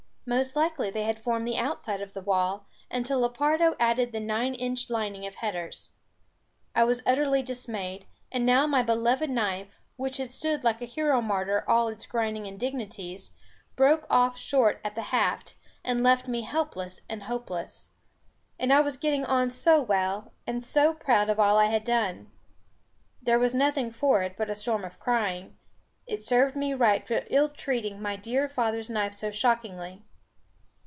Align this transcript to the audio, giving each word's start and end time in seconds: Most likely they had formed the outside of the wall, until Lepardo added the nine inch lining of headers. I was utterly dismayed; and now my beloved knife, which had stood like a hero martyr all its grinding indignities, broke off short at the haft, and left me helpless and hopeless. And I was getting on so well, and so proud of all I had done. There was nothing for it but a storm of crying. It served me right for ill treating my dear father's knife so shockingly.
Most 0.23 0.55
likely 0.55 0.89
they 0.89 1.03
had 1.03 1.19
formed 1.19 1.45
the 1.45 1.57
outside 1.57 1.99
of 1.99 2.13
the 2.13 2.21
wall, 2.21 2.65
until 2.89 3.19
Lepardo 3.19 3.75
added 3.81 4.11
the 4.13 4.19
nine 4.21 4.53
inch 4.53 4.89
lining 4.89 5.25
of 5.27 5.35
headers. 5.35 5.89
I 6.73 6.85
was 6.85 7.01
utterly 7.05 7.41
dismayed; 7.43 8.05
and 8.31 8.45
now 8.45 8.65
my 8.67 8.81
beloved 8.81 9.29
knife, 9.29 9.81
which 9.97 10.17
had 10.17 10.29
stood 10.31 10.63
like 10.63 10.79
a 10.81 10.85
hero 10.85 11.19
martyr 11.19 11.69
all 11.69 11.89
its 11.89 12.05
grinding 12.05 12.45
indignities, 12.45 13.31
broke 13.75 14.05
off 14.09 14.37
short 14.37 14.79
at 14.85 14.95
the 14.95 15.01
haft, 15.11 15.55
and 15.83 16.01
left 16.03 16.29
me 16.29 16.41
helpless 16.43 17.01
and 17.09 17.23
hopeless. 17.23 17.89
And 18.57 18.71
I 18.71 18.79
was 18.79 18.95
getting 18.97 19.25
on 19.25 19.49
so 19.51 19.81
well, 19.81 20.31
and 20.47 20.63
so 20.63 20.93
proud 20.93 21.29
of 21.29 21.39
all 21.41 21.57
I 21.57 21.65
had 21.65 21.83
done. 21.83 22.31
There 23.21 23.39
was 23.39 23.53
nothing 23.55 23.91
for 23.91 24.21
it 24.21 24.37
but 24.37 24.51
a 24.51 24.55
storm 24.55 24.85
of 24.85 24.99
crying. 24.99 25.57
It 26.07 26.23
served 26.23 26.55
me 26.55 26.73
right 26.75 27.05
for 27.05 27.25
ill 27.29 27.49
treating 27.49 27.99
my 28.01 28.15
dear 28.15 28.47
father's 28.47 28.89
knife 28.89 29.13
so 29.15 29.29
shockingly. 29.31 30.03